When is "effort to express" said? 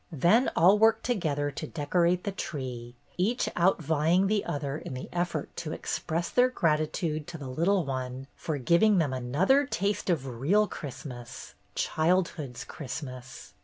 5.13-6.31